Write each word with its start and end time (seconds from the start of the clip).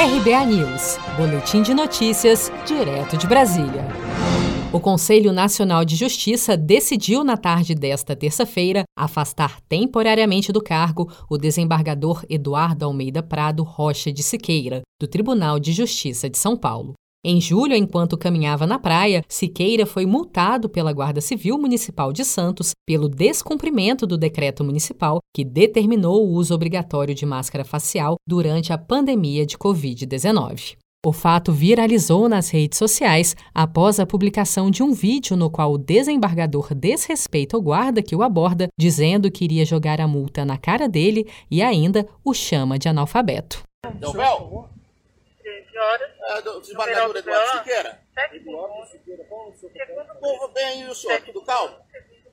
RBA 0.00 0.46
News, 0.46 0.96
Boletim 1.16 1.60
de 1.60 1.74
Notícias, 1.74 2.52
direto 2.64 3.16
de 3.16 3.26
Brasília. 3.26 3.84
O 4.72 4.78
Conselho 4.78 5.32
Nacional 5.32 5.84
de 5.84 5.96
Justiça 5.96 6.56
decidiu 6.56 7.24
na 7.24 7.36
tarde 7.36 7.74
desta 7.74 8.14
terça-feira 8.14 8.84
afastar 8.96 9.60
temporariamente 9.62 10.52
do 10.52 10.62
cargo 10.62 11.12
o 11.28 11.36
desembargador 11.36 12.24
Eduardo 12.30 12.84
Almeida 12.84 13.24
Prado 13.24 13.64
Rocha 13.64 14.12
de 14.12 14.22
Siqueira, 14.22 14.82
do 15.00 15.08
Tribunal 15.08 15.58
de 15.58 15.72
Justiça 15.72 16.30
de 16.30 16.38
São 16.38 16.56
Paulo. 16.56 16.94
Em 17.24 17.40
julho, 17.40 17.74
enquanto 17.74 18.16
caminhava 18.16 18.64
na 18.64 18.78
praia, 18.78 19.24
Siqueira 19.28 19.84
foi 19.84 20.06
multado 20.06 20.68
pela 20.68 20.92
Guarda 20.92 21.20
Civil 21.20 21.58
Municipal 21.58 22.12
de 22.12 22.24
Santos 22.24 22.70
pelo 22.86 23.08
descumprimento 23.08 24.06
do 24.06 24.16
decreto 24.16 24.62
municipal 24.62 25.18
que 25.34 25.44
determinou 25.44 26.24
o 26.24 26.30
uso 26.30 26.54
obrigatório 26.54 27.14
de 27.14 27.26
máscara 27.26 27.64
facial 27.64 28.14
durante 28.26 28.72
a 28.72 28.78
pandemia 28.78 29.44
de 29.44 29.58
Covid-19. 29.58 30.76
O 31.04 31.12
fato 31.12 31.52
viralizou 31.52 32.28
nas 32.28 32.50
redes 32.50 32.78
sociais 32.78 33.34
após 33.52 33.98
a 33.98 34.06
publicação 34.06 34.70
de 34.70 34.82
um 34.82 34.92
vídeo 34.92 35.36
no 35.36 35.50
qual 35.50 35.72
o 35.72 35.78
desembargador 35.78 36.72
desrespeita 36.72 37.56
o 37.56 37.62
guarda 37.62 38.02
que 38.02 38.14
o 38.14 38.22
aborda, 38.22 38.68
dizendo 38.78 39.30
que 39.30 39.44
iria 39.44 39.64
jogar 39.64 40.00
a 40.00 40.08
multa 40.08 40.44
na 40.44 40.56
cara 40.56 40.88
dele 40.88 41.26
e 41.50 41.62
ainda 41.62 42.06
o 42.24 42.32
chama 42.32 42.78
de 42.78 42.88
analfabeto. 42.88 43.62
Delvel? 45.48 45.82
horas. 45.82 46.10
É, 46.20 46.42
do 46.42 46.60
desembargador 46.60 47.16
Eduardo 47.16 47.58
Siqueira. 47.58 48.02
Sete 48.14 48.44
Segundo 49.72 50.14
povo 50.20 50.48
bem, 50.48 50.82
e 50.82 50.88
o 50.88 50.94
senhor, 50.94 51.20
tudo 51.22 51.44
calmo? 51.44 51.78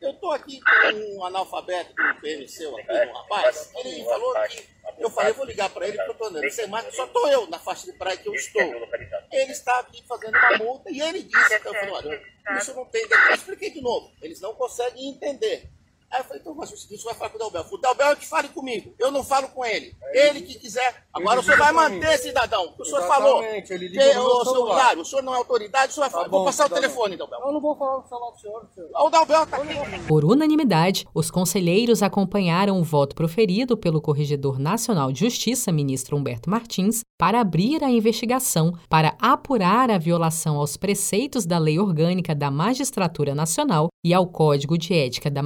Eu 0.00 0.10
estou 0.10 0.30
aqui 0.30 0.60
com 0.60 1.16
um 1.16 1.24
analfabeto 1.24 1.92
do 1.92 2.20
PMC, 2.20 2.66
aqui, 2.66 2.92
um 3.08 3.12
rapaz. 3.12 3.72
Ele 3.76 4.04
falou 4.04 4.34
que. 4.46 4.78
Eu 4.98 5.10
falei, 5.10 5.30
eu 5.30 5.34
vou 5.34 5.44
ligar 5.44 5.70
para 5.70 5.86
ele, 5.86 5.96
porque 5.96 6.10
eu 6.10 6.12
estou 6.12 6.28
andando 6.28 6.50
sem 6.50 6.66
máscara, 6.66 6.94
só 6.94 7.04
estou 7.04 7.28
eu 7.28 7.46
na 7.48 7.58
faixa 7.58 7.86
de 7.86 7.98
praia 7.98 8.16
que 8.16 8.28
eu 8.28 8.34
estou. 8.34 8.62
Ele 8.62 9.52
está 9.52 9.78
aqui 9.80 10.04
fazendo 10.06 10.36
uma 10.36 10.58
multa 10.58 10.90
e 10.90 11.00
ele 11.00 11.22
disse, 11.22 11.54
eu 11.54 11.60
falei, 11.74 11.90
olha, 11.90 12.22
isso 12.56 12.74
não 12.74 12.84
tem. 12.86 13.02
Eu 13.02 13.34
expliquei 13.34 13.70
de 13.70 13.80
novo, 13.80 14.12
eles 14.22 14.40
não 14.40 14.54
conseguem 14.54 15.08
entender. 15.08 15.68
Aí 16.10 16.20
eu 16.20 16.24
falei, 16.24 16.40
então, 16.40 16.54
mas 16.54 16.72
o 16.72 16.76
seguinte, 16.76 17.02
você 17.02 17.08
vai 17.08 17.14
falar 17.14 17.30
com 17.30 17.36
o 17.36 17.38
Dalbel. 17.38 17.64
O 17.70 17.78
Dalbel 17.78 18.08
é 18.08 18.16
que 18.16 18.26
fale 18.26 18.48
comigo. 18.48 18.94
Eu 18.98 19.10
não 19.10 19.22
falo 19.22 19.48
com 19.48 19.64
ele. 19.64 19.94
É 20.02 20.28
ele 20.28 20.42
que 20.42 20.58
quiser. 20.58 21.04
Agora 21.12 21.40
o 21.40 21.42
senhor 21.42 21.58
vai 21.58 21.72
manter, 21.72 22.18
cidadão. 22.18 22.74
O 22.78 22.84
senhor 22.84 23.06
falou. 23.06 23.42
Ele 23.42 23.62
que, 23.62 23.74
o 23.74 24.44
senhor 24.44 24.98
o 24.98 25.04
senhor 25.04 25.22
não 25.22 25.34
é 25.34 25.36
autoridade, 25.36 25.92
o 25.92 25.94
senhor 25.94 26.04
vai 26.04 26.10
falar. 26.10 26.24
Tá 26.24 26.30
vou 26.30 26.44
passar 26.44 26.66
o 26.66 26.70
telefone, 26.70 27.16
Dalbel. 27.16 27.40
Eu 27.40 27.52
não 27.52 27.60
vou 27.60 27.76
falar 27.76 27.98
o 27.98 28.08
celular 28.08 28.30
do 28.30 28.40
senhor. 28.40 28.90
O 28.94 29.10
Dalbel 29.10 29.46
tá 29.46 29.56
aqui. 29.58 30.06
Por 30.06 30.24
unanimidade, 30.24 31.06
os 31.14 31.30
conselheiros 31.30 32.02
acompanharam 32.02 32.80
o 32.80 32.84
voto 32.84 33.14
proferido 33.14 33.76
pelo 33.76 34.00
Corregedor 34.00 34.58
Nacional 34.58 35.12
de 35.12 35.20
Justiça, 35.20 35.70
ministro 35.70 36.16
Humberto 36.16 36.48
Martins, 36.48 37.02
para 37.18 37.40
abrir 37.40 37.84
a 37.84 37.90
investigação 37.90 38.72
para 38.88 39.16
apurar 39.20 39.90
a 39.90 39.98
violação 39.98 40.56
aos 40.56 40.76
preceitos 40.76 41.44
da 41.44 41.58
Lei 41.58 41.78
Orgânica 41.78 42.34
da 42.34 42.50
Magistratura 42.50 43.34
Nacional 43.34 43.88
e 44.04 44.14
ao 44.14 44.26
Código 44.26 44.78
de 44.78 44.94
Ética 44.94 45.30
da 45.30 45.42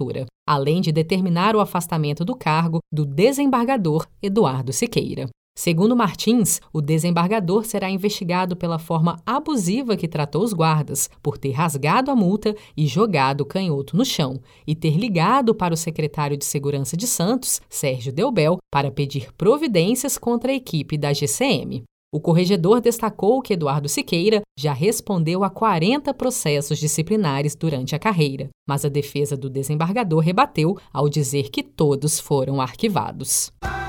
Magistratura, 0.00 0.26
além 0.46 0.80
de 0.80 0.90
determinar 0.90 1.54
o 1.54 1.60
afastamento 1.60 2.24
do 2.24 2.34
cargo 2.34 2.80
do 2.90 3.04
desembargador 3.04 4.06
Eduardo 4.22 4.72
Siqueira. 4.72 5.28
Segundo 5.56 5.94
Martins, 5.94 6.58
o 6.72 6.80
desembargador 6.80 7.64
será 7.64 7.90
investigado 7.90 8.56
pela 8.56 8.78
forma 8.78 9.20
abusiva 9.26 9.96
que 9.96 10.08
tratou 10.08 10.42
os 10.42 10.54
guardas, 10.54 11.10
por 11.22 11.36
ter 11.36 11.50
rasgado 11.50 12.10
a 12.10 12.16
multa 12.16 12.56
e 12.74 12.86
jogado 12.86 13.42
o 13.42 13.44
canhoto 13.44 13.94
no 13.94 14.04
chão, 14.04 14.40
e 14.66 14.74
ter 14.74 14.96
ligado 14.96 15.54
para 15.54 15.74
o 15.74 15.76
secretário 15.76 16.36
de 16.36 16.46
Segurança 16.46 16.96
de 16.96 17.06
Santos, 17.06 17.60
Sérgio 17.68 18.12
Delbel, 18.12 18.56
para 18.72 18.90
pedir 18.90 19.34
providências 19.36 20.16
contra 20.16 20.50
a 20.50 20.54
equipe 20.54 20.96
da 20.96 21.12
GCM. 21.12 21.82
O 22.12 22.18
corregedor 22.18 22.80
destacou 22.80 23.40
que 23.40 23.52
Eduardo 23.52 23.88
Siqueira 23.88 24.42
já 24.58 24.72
respondeu 24.72 25.44
a 25.44 25.50
40 25.50 26.12
processos 26.12 26.80
disciplinares 26.80 27.54
durante 27.54 27.94
a 27.94 28.00
carreira, 28.00 28.48
mas 28.68 28.84
a 28.84 28.88
defesa 28.88 29.36
do 29.36 29.48
desembargador 29.48 30.18
rebateu 30.18 30.76
ao 30.92 31.08
dizer 31.08 31.50
que 31.50 31.62
todos 31.62 32.18
foram 32.18 32.60
arquivados. 32.60 33.52